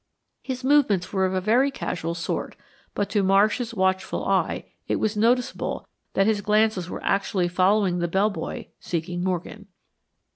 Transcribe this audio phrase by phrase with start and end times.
[0.41, 2.55] His movements were of a very casual sort,
[2.95, 5.85] but to Marsh's watchful eye it was noticeable
[6.15, 9.67] that his glances were actually following the bell boy seeking Morgan.